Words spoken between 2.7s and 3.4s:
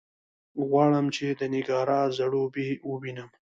ووینم.